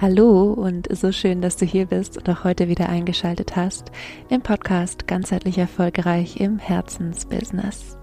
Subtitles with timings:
[0.00, 3.92] Hallo und so schön, dass du hier bist und auch heute wieder eingeschaltet hast
[4.30, 7.98] im Podcast Ganzheitlich Erfolgreich im Herzensbusiness.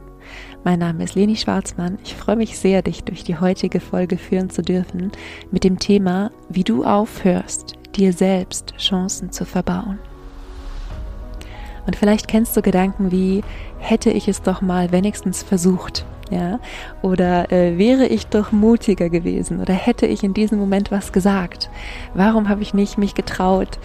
[0.64, 1.98] Mein Name ist Leni Schwarzmann.
[2.04, 5.12] Ich freue mich sehr, dich durch die heutige Folge führen zu dürfen
[5.50, 9.98] mit dem Thema, wie du aufhörst, dir selbst Chancen zu verbauen.
[11.88, 13.44] Und vielleicht kennst du Gedanken wie,
[13.80, 16.60] hätte ich es doch mal wenigstens versucht ja,
[17.02, 21.70] oder äh, wäre ich doch mutiger gewesen oder hätte ich in diesem Moment was gesagt?
[22.14, 23.80] Warum habe ich nicht mich getraut,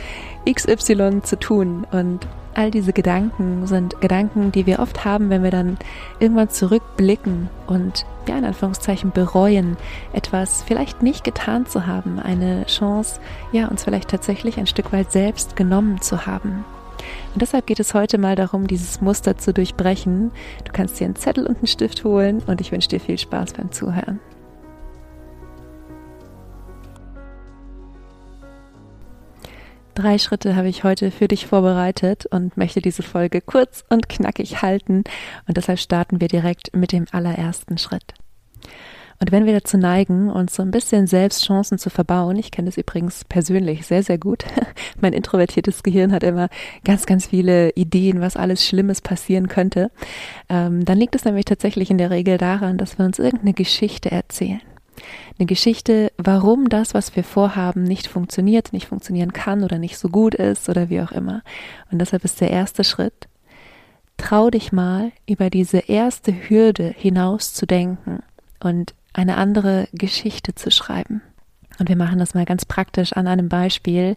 [0.47, 1.87] XY zu tun?
[1.93, 5.79] Und all diese Gedanken sind Gedanken, die wir oft haben, wenn wir dann
[6.21, 9.77] irgendwann zurückblicken und ja, in Anführungszeichen bereuen,
[10.13, 13.21] etwas vielleicht nicht getan zu haben, eine Chance,
[13.53, 16.65] ja, uns vielleicht tatsächlich ein Stück weit selbst genommen zu haben.
[17.33, 20.31] Und deshalb geht es heute mal darum, dieses Muster zu durchbrechen.
[20.65, 23.55] Du kannst dir einen Zettel und einen Stift holen und ich wünsche dir viel Spaß
[23.55, 24.21] beim Zuhören.
[29.95, 34.63] Drei Schritte habe ich heute für dich vorbereitet und möchte diese Folge kurz und knackig
[34.63, 35.05] halten.
[35.47, 38.15] Und deshalb starten wir direkt mit dem allerersten Schritt.
[39.23, 42.67] Und wenn wir dazu neigen, uns so ein bisschen selbst Chancen zu verbauen, ich kenne
[42.67, 44.45] das übrigens persönlich sehr, sehr gut.
[45.01, 46.49] mein introvertiertes Gehirn hat immer
[46.83, 49.93] ganz, ganz viele Ideen, was alles Schlimmes passieren könnte.
[50.49, 54.11] Ähm, dann liegt es nämlich tatsächlich in der Regel daran, dass wir uns irgendeine Geschichte
[54.11, 54.61] erzählen.
[55.39, 60.09] Eine Geschichte, warum das, was wir vorhaben, nicht funktioniert, nicht funktionieren kann oder nicht so
[60.09, 61.43] gut ist oder wie auch immer.
[61.93, 63.29] Und deshalb ist der erste Schritt,
[64.17, 68.25] trau dich mal über diese erste Hürde hinaus zu denken
[68.59, 71.23] und eine andere Geschichte zu schreiben.
[71.79, 74.17] Und wir machen das mal ganz praktisch an einem Beispiel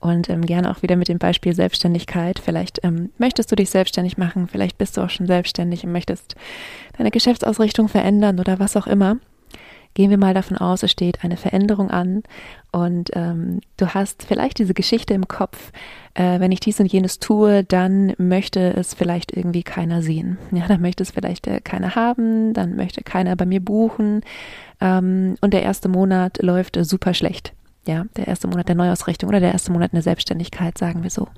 [0.00, 2.38] und ähm, gerne auch wieder mit dem Beispiel Selbstständigkeit.
[2.38, 6.34] Vielleicht ähm, möchtest du dich selbstständig machen, vielleicht bist du auch schon selbstständig und möchtest
[6.96, 9.18] deine Geschäftsausrichtung verändern oder was auch immer.
[9.94, 12.24] Gehen wir mal davon aus, es steht eine Veränderung an
[12.72, 15.70] und ähm, du hast vielleicht diese Geschichte im Kopf,
[16.14, 20.38] äh, wenn ich dies und jenes tue, dann möchte es vielleicht irgendwie keiner sehen.
[20.50, 24.22] Ja, dann möchte es vielleicht äh, keiner haben, dann möchte keiner bei mir buchen
[24.80, 27.52] ähm, und der erste Monat läuft äh, super schlecht.
[27.86, 31.10] Ja, der erste Monat der Neuausrichtung oder der erste Monat in der Selbstständigkeit, sagen wir
[31.10, 31.28] so.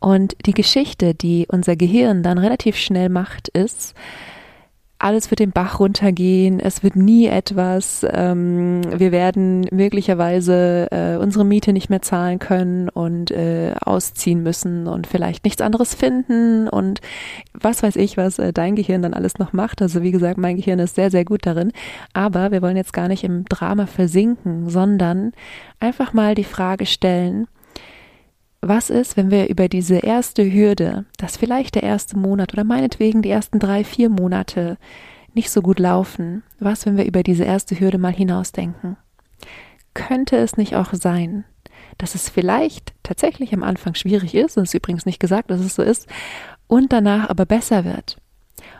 [0.00, 3.94] Und die Geschichte, die unser Gehirn dann relativ schnell macht, ist,
[5.02, 11.44] alles wird den Bach runtergehen, es wird nie etwas, ähm, wir werden möglicherweise äh, unsere
[11.44, 17.00] Miete nicht mehr zahlen können und äh, ausziehen müssen und vielleicht nichts anderes finden und
[17.52, 19.82] was weiß ich, was äh, dein Gehirn dann alles noch macht.
[19.82, 21.72] Also wie gesagt, mein Gehirn ist sehr, sehr gut darin,
[22.12, 25.32] aber wir wollen jetzt gar nicht im Drama versinken, sondern
[25.80, 27.48] einfach mal die Frage stellen,
[28.62, 33.20] was ist, wenn wir über diese erste Hürde, dass vielleicht der erste Monat oder meinetwegen
[33.20, 34.78] die ersten drei, vier Monate
[35.34, 38.96] nicht so gut laufen, was, wenn wir über diese erste Hürde mal hinausdenken?
[39.94, 41.44] Könnte es nicht auch sein,
[41.98, 45.60] dass es vielleicht tatsächlich am Anfang schwierig ist, und es ist übrigens nicht gesagt, dass
[45.60, 46.06] es so ist,
[46.68, 48.16] und danach aber besser wird?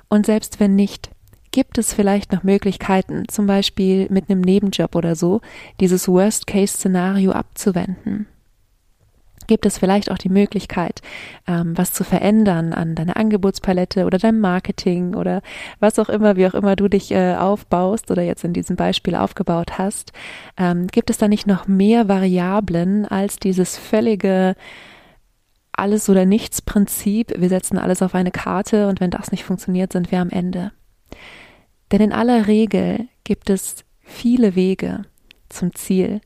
[0.08, 1.10] Und selbst wenn nicht,
[1.50, 5.40] gibt es vielleicht noch Möglichkeiten, zum Beispiel mit einem Nebenjob oder so,
[5.80, 8.26] dieses Worst-Case-Szenario abzuwenden?
[9.46, 11.00] Gibt es vielleicht auch die Möglichkeit,
[11.46, 15.42] ähm, was zu verändern an deiner Angebotspalette oder deinem Marketing oder
[15.80, 19.14] was auch immer, wie auch immer du dich äh, aufbaust oder jetzt in diesem Beispiel
[19.14, 20.12] aufgebaut hast.
[20.56, 24.54] Ähm, gibt es da nicht noch mehr Variablen als dieses völlige
[25.72, 27.32] alles oder nichts Prinzip?
[27.36, 30.72] Wir setzen alles auf eine Karte und wenn das nicht funktioniert, sind wir am Ende.
[31.90, 35.02] Denn in aller Regel gibt es viele Wege
[35.48, 36.20] zum Ziel.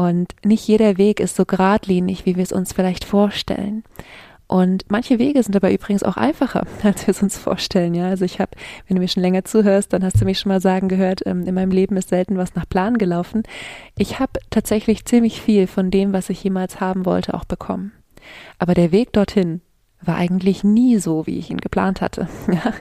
[0.00, 3.84] Und nicht jeder Weg ist so geradlinig, wie wir es uns vielleicht vorstellen.
[4.46, 7.92] Und manche Wege sind aber übrigens auch einfacher, als wir es uns vorstellen.
[7.92, 8.52] Ja, also ich habe,
[8.86, 11.46] wenn du mir schon länger zuhörst, dann hast du mich schon mal sagen gehört, ähm,
[11.46, 13.42] in meinem Leben ist selten was nach Plan gelaufen.
[13.98, 17.92] Ich habe tatsächlich ziemlich viel von dem, was ich jemals haben wollte, auch bekommen.
[18.58, 19.60] Aber der Weg dorthin
[20.00, 22.26] war eigentlich nie so, wie ich ihn geplant hatte.
[22.50, 22.72] Ja?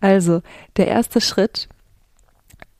[0.00, 0.40] Also
[0.78, 1.68] der erste Schritt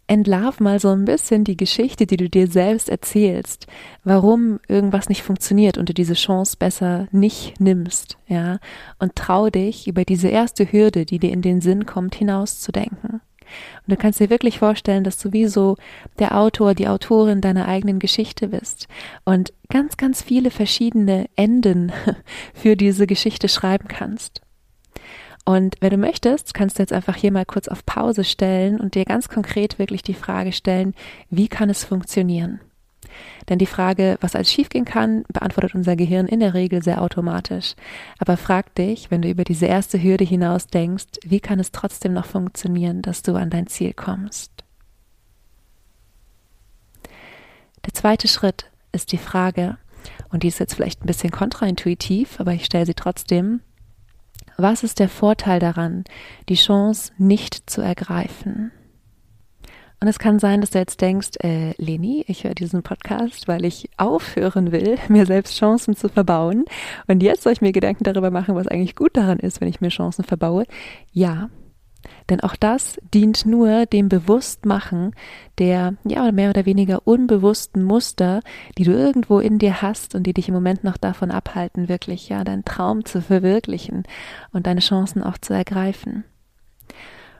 [0.06, 3.66] entlarv mal so ein bisschen die Geschichte, die du dir selbst erzählst,
[4.04, 8.58] warum irgendwas nicht funktioniert und du diese Chance besser nicht nimmst, ja,
[8.98, 13.20] und trau dich über diese erste Hürde, die dir in den Sinn kommt, hinauszudenken.
[13.86, 15.76] Und du kannst dir wirklich vorstellen, dass du wie so
[16.18, 18.88] der Autor, die Autorin deiner eigenen Geschichte bist
[19.24, 21.92] und ganz, ganz viele verschiedene Enden
[22.54, 24.42] für diese Geschichte schreiben kannst.
[25.46, 28.96] Und wenn du möchtest, kannst du jetzt einfach hier mal kurz auf Pause stellen und
[28.96, 30.92] dir ganz konkret wirklich die Frage stellen,
[31.30, 32.60] wie kann es funktionieren?
[33.48, 37.76] Denn die Frage, was alles schiefgehen kann, beantwortet unser Gehirn in der Regel sehr automatisch.
[38.18, 42.12] Aber frag dich, wenn du über diese erste Hürde hinaus denkst, wie kann es trotzdem
[42.12, 44.50] noch funktionieren, dass du an dein Ziel kommst?
[47.86, 49.78] Der zweite Schritt ist die Frage,
[50.30, 53.60] und die ist jetzt vielleicht ein bisschen kontraintuitiv, aber ich stelle sie trotzdem,
[54.56, 56.04] was ist der Vorteil daran,
[56.48, 58.72] die Chance nicht zu ergreifen?
[60.00, 63.64] Und es kann sein, dass du jetzt denkst, äh, Leni, ich höre diesen Podcast, weil
[63.64, 66.64] ich aufhören will, mir selbst Chancen zu verbauen.
[67.06, 69.80] Und jetzt soll ich mir Gedanken darüber machen, was eigentlich gut daran ist, wenn ich
[69.80, 70.64] mir Chancen verbaue.
[71.12, 71.48] Ja,
[72.30, 75.14] denn auch das dient nur dem Bewusstmachen
[75.58, 78.40] der, ja, mehr oder weniger unbewussten Muster,
[78.78, 82.28] die du irgendwo in dir hast und die dich im Moment noch davon abhalten, wirklich,
[82.28, 84.04] ja, deinen Traum zu verwirklichen
[84.52, 86.24] und deine Chancen auch zu ergreifen.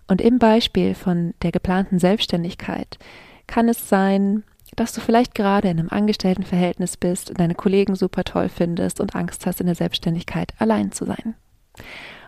[0.09, 2.99] Und im Beispiel von der geplanten Selbstständigkeit
[3.47, 4.45] kann es sein,
[4.77, 9.15] dass du vielleicht gerade in einem Angestelltenverhältnis bist und deine Kollegen super toll findest und
[9.15, 11.35] Angst hast, in der Selbstständigkeit allein zu sein.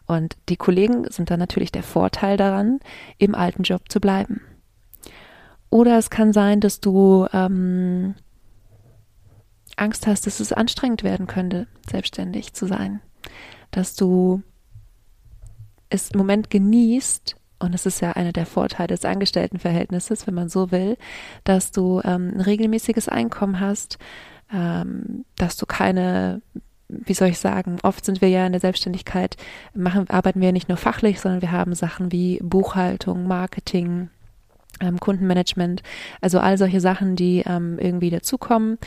[0.09, 2.81] Und die Kollegen sind dann natürlich der Vorteil daran,
[3.19, 4.41] im alten Job zu bleiben.
[5.71, 8.15] Oder es kann sein, dass du ähm,
[9.77, 13.01] Angst hast, dass es anstrengend werden könnte, selbstständig zu sein.
[13.71, 14.43] Dass du
[15.91, 20.49] es im Moment genießt, und es ist ja einer der Vorteile des Angestelltenverhältnisses, wenn man
[20.49, 20.97] so will,
[21.45, 23.99] dass du ähm, ein regelmäßiges Einkommen hast,
[24.51, 26.41] ähm, dass du keine
[26.89, 29.37] wie soll ich sagen, oft sind wir ja in der Selbstständigkeit,
[29.75, 34.09] machen, arbeiten wir nicht nur fachlich, sondern wir haben Sachen wie Buchhaltung, Marketing,
[34.81, 35.83] ähm, Kundenmanagement,
[36.21, 38.79] also all solche Sachen, die ähm, irgendwie dazukommen,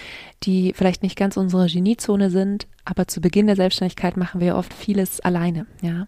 [0.44, 4.74] die vielleicht nicht ganz unsere Geniezone sind, aber zu Beginn der Selbstständigkeit machen wir oft
[4.74, 6.06] vieles alleine, ja.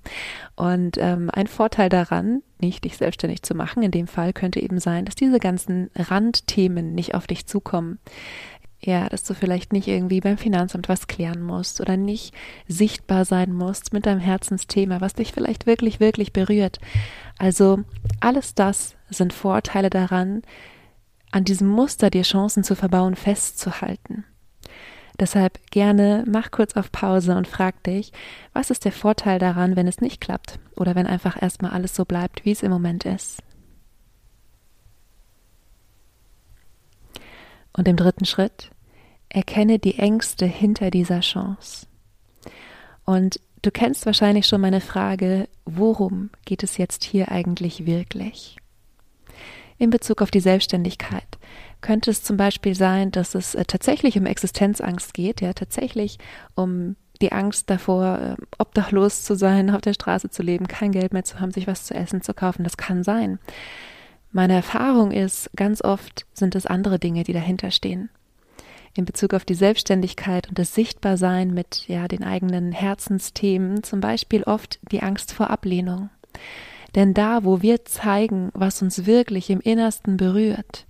[0.56, 4.80] Und ähm, ein Vorteil daran, nicht dich selbstständig zu machen, in dem Fall könnte eben
[4.80, 8.00] sein, dass diese ganzen Randthemen nicht auf dich zukommen.
[8.86, 12.34] Ja, dass du vielleicht nicht irgendwie beim Finanzamt was klären musst oder nicht
[12.68, 16.80] sichtbar sein musst mit deinem Herzensthema, was dich vielleicht wirklich, wirklich berührt.
[17.38, 17.80] Also
[18.20, 20.42] alles das sind Vorteile daran,
[21.32, 24.26] an diesem Muster dir Chancen zu verbauen, festzuhalten.
[25.18, 28.12] Deshalb gerne mach kurz auf Pause und frag dich,
[28.52, 32.04] was ist der Vorteil daran, wenn es nicht klappt oder wenn einfach erstmal alles so
[32.04, 33.42] bleibt, wie es im Moment ist.
[37.76, 38.70] Und im dritten Schritt,
[39.30, 41.88] erkenne die Ängste hinter dieser Chance.
[43.04, 48.58] Und du kennst wahrscheinlich schon meine Frage, worum geht es jetzt hier eigentlich wirklich?
[49.80, 51.38] In Bezug auf die Selbstständigkeit
[51.82, 56.20] könnte es zum Beispiel sein, dass es äh, tatsächlich um Existenzangst geht, ja, tatsächlich
[56.56, 61.12] um die Angst davor, äh, obdachlos zu sein, auf der Straße zu leben, kein Geld
[61.12, 62.64] mehr zu haben, sich was zu essen zu kaufen.
[62.64, 63.40] Das kann sein.
[64.34, 68.10] Meine Erfahrung ist, ganz oft sind es andere Dinge, die dahinter stehen
[68.96, 74.44] in Bezug auf die Selbstständigkeit und das Sichtbarsein mit ja den eigenen Herzensthemen, zum Beispiel
[74.44, 76.10] oft die Angst vor Ablehnung.
[76.96, 80.86] Denn da, wo wir zeigen, was uns wirklich im Innersten berührt,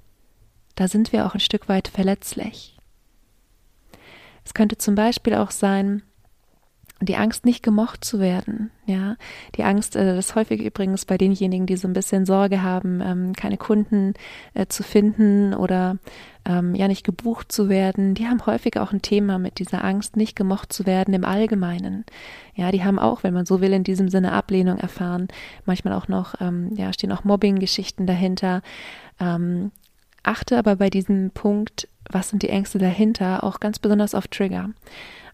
[0.75, 2.78] da sind wir auch ein Stück weit verletzlich.
[4.44, 6.04] Es könnte zum Beispiel auch sein,
[7.01, 9.16] die Angst, nicht gemocht zu werden, ja,
[9.56, 13.34] die Angst, äh, das häufig übrigens bei denjenigen, die so ein bisschen Sorge haben, ähm,
[13.34, 14.13] keine Kunden
[14.54, 15.98] äh, zu finden oder
[16.45, 20.18] ähm, ja nicht gebucht zu werden, die haben häufig auch ein Thema mit dieser Angst,
[20.18, 22.06] nicht gemocht zu werden im Allgemeinen.
[22.56, 25.28] Ja, die haben auch, wenn man so will, in diesem Sinne Ablehnung erfahren.
[25.66, 28.62] Manchmal auch noch, ähm, ja, stehen auch Mobbing-Geschichten dahinter.
[30.24, 34.70] Achte aber bei diesem Punkt, was sind die Ängste dahinter, auch ganz besonders auf Trigger.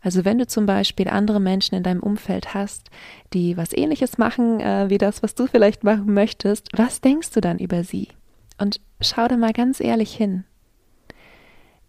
[0.01, 2.89] Also wenn du zum Beispiel andere Menschen in deinem Umfeld hast,
[3.33, 7.41] die was ähnliches machen äh, wie das, was du vielleicht machen möchtest, was denkst du
[7.41, 8.09] dann über sie?
[8.57, 10.45] Und schau da mal ganz ehrlich hin.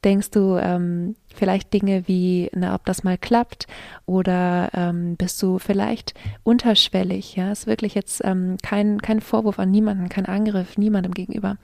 [0.03, 3.67] Denkst du ähm, vielleicht Dinge wie, na, ob das mal klappt
[4.07, 7.37] oder ähm, bist du vielleicht unterschwellig?
[7.37, 11.59] Ja, ist wirklich jetzt ähm, kein, kein Vorwurf an niemanden, kein Angriff niemandem gegenüber.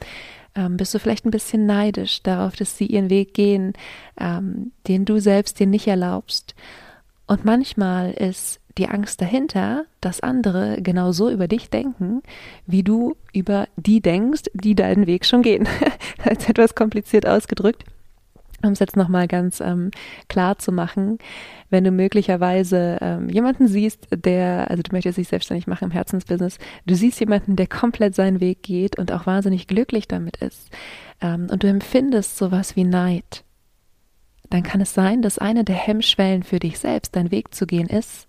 [0.57, 3.75] Ähm, bist du vielleicht ein bisschen neidisch darauf, dass sie ihren Weg gehen,
[4.19, 6.55] ähm, den du selbst dir nicht erlaubst?
[7.27, 12.23] Und manchmal ist die Angst dahinter, dass andere genau so über dich denken,
[12.67, 15.69] wie du über die denkst, die deinen Weg schon gehen.
[16.23, 17.85] Als etwas kompliziert ausgedrückt
[18.63, 19.91] um es jetzt nochmal ganz ähm,
[20.29, 21.19] klar zu machen,
[21.71, 26.59] wenn du möglicherweise ähm, jemanden siehst, der, also du möchtest dich selbstständig machen im Herzensbusiness,
[26.87, 30.71] du siehst jemanden, der komplett seinen Weg geht und auch wahnsinnig glücklich damit ist
[31.21, 33.45] ähm, und du empfindest sowas wie Neid,
[34.51, 37.89] dann kann es sein, dass eine der Hemmschwellen für dich selbst, dein Weg zu gehen,
[37.89, 38.29] ist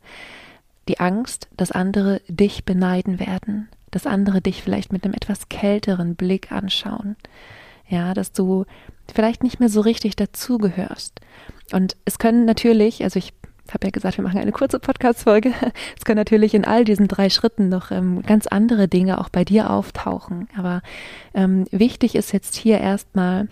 [0.88, 6.16] die Angst, dass andere dich beneiden werden, dass andere dich vielleicht mit einem etwas kälteren
[6.16, 7.16] Blick anschauen.
[7.90, 8.66] Ja, dass du
[9.14, 11.20] vielleicht nicht mehr so richtig dazugehörst.
[11.72, 13.34] Und es können natürlich, also ich
[13.74, 15.54] habe ja gesagt, wir machen eine kurze Podcast-Folge.
[15.98, 19.44] Es können natürlich in all diesen drei Schritten noch ähm, ganz andere Dinge auch bei
[19.44, 20.48] dir auftauchen.
[20.58, 20.82] Aber
[21.34, 23.48] ähm, wichtig ist jetzt hier erstmal,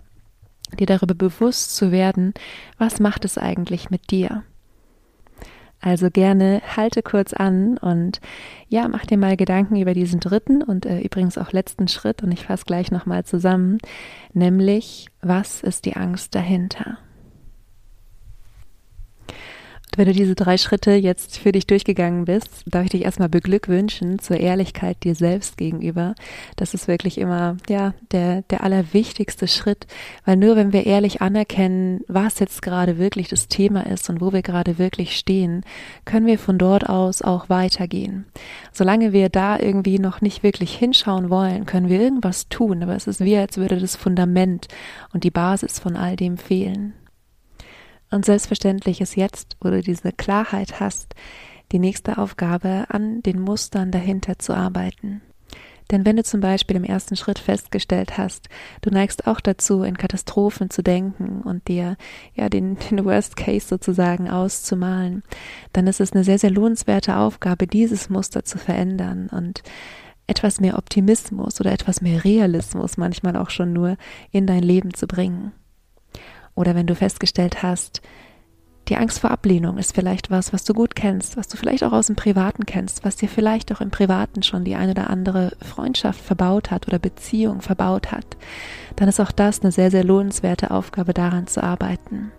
[0.79, 2.33] dir darüber bewusst zu werden,
[2.77, 4.43] was macht es eigentlich mit dir?
[5.85, 8.19] Also gerne halte kurz an und
[8.67, 12.31] ja, mach dir mal Gedanken über diesen dritten und äh, übrigens auch letzten Schritt und
[12.31, 13.77] ich fasse gleich nochmal zusammen,
[14.33, 16.97] nämlich was ist die Angst dahinter?
[19.95, 24.19] Wenn du diese drei Schritte jetzt für dich durchgegangen bist, darf ich dich erstmal beglückwünschen
[24.19, 26.15] zur Ehrlichkeit dir selbst gegenüber.
[26.57, 29.87] Das ist wirklich immer, ja, der, der allerwichtigste Schritt,
[30.25, 34.33] weil nur wenn wir ehrlich anerkennen, was jetzt gerade wirklich das Thema ist und wo
[34.33, 35.63] wir gerade wirklich stehen,
[36.03, 38.25] können wir von dort aus auch weitergehen.
[38.73, 43.07] Solange wir da irgendwie noch nicht wirklich hinschauen wollen, können wir irgendwas tun, aber es
[43.07, 44.67] ist wie, als würde das Fundament
[45.13, 46.93] und die Basis von all dem fehlen.
[48.11, 51.15] Und selbstverständlich ist jetzt, wo du diese Klarheit hast,
[51.71, 55.21] die nächste Aufgabe, an den Mustern dahinter zu arbeiten.
[55.91, 58.49] Denn wenn du zum Beispiel im ersten Schritt festgestellt hast,
[58.81, 61.95] du neigst auch dazu, in Katastrophen zu denken und dir
[62.33, 65.23] ja den, den Worst Case sozusagen auszumalen,
[65.73, 69.61] dann ist es eine sehr, sehr lohnenswerte Aufgabe, dieses Muster zu verändern und
[70.27, 73.95] etwas mehr Optimismus oder etwas mehr Realismus manchmal auch schon nur
[74.31, 75.51] in dein Leben zu bringen.
[76.55, 78.01] Oder wenn du festgestellt hast,
[78.87, 81.91] die Angst vor Ablehnung ist vielleicht was, was du gut kennst, was du vielleicht auch
[81.91, 85.53] aus dem Privaten kennst, was dir vielleicht auch im Privaten schon die eine oder andere
[85.59, 88.37] Freundschaft verbaut hat oder Beziehung verbaut hat,
[88.95, 92.31] dann ist auch das eine sehr, sehr lohnenswerte Aufgabe, daran zu arbeiten.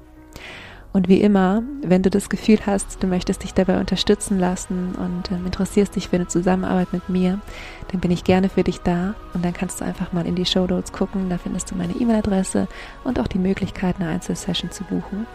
[0.97, 5.31] Und wie immer, wenn du das Gefühl hast, du möchtest dich dabei unterstützen lassen und
[5.31, 7.39] ähm, interessierst dich für eine Zusammenarbeit mit mir,
[7.93, 10.47] dann bin ich gerne für dich da und dann kannst du einfach mal in die
[10.47, 11.29] Show Notes gucken.
[11.29, 12.67] Da findest du meine E-Mail-Adresse
[13.05, 15.27] und auch die Möglichkeit, eine Einzelsession zu buchen.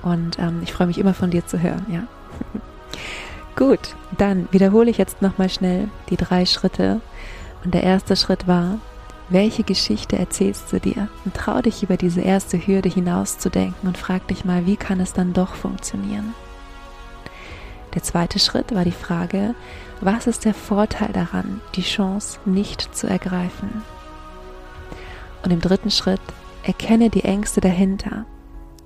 [0.00, 2.04] Und ähm, ich freue mich immer von dir zu hören, ja.
[3.54, 7.02] Gut, dann wiederhole ich jetzt nochmal schnell die drei Schritte.
[7.64, 8.78] Und der erste Schritt war,
[9.32, 11.08] welche Geschichte erzählst du dir?
[11.24, 15.12] Und trau dich über diese erste Hürde hinauszudenken und frag dich mal, wie kann es
[15.12, 16.34] dann doch funktionieren?
[17.94, 19.54] Der zweite Schritt war die Frage,
[20.00, 23.82] was ist der Vorteil daran, die Chance nicht zu ergreifen?
[25.44, 26.20] Und im dritten Schritt,
[26.64, 28.24] erkenne die Ängste dahinter.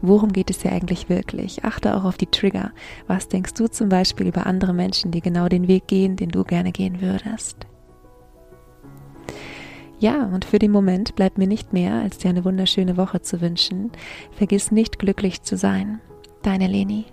[0.03, 1.65] Worum geht es dir eigentlich wirklich?
[1.65, 2.73] Achte auch auf die Trigger.
[3.07, 6.45] Was denkst du zum Beispiel über andere Menschen, die genau den Weg gehen, den du
[6.45, 7.67] gerne gehen würdest?
[9.99, 13.41] Ja, und für den Moment bleibt mir nicht mehr, als dir eine wunderschöne Woche zu
[13.41, 13.91] wünschen.
[14.33, 16.01] Vergiss nicht glücklich zu sein.
[16.43, 17.07] Deine Leni.